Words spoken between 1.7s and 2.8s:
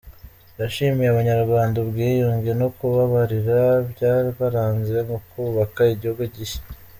ubwiyunge no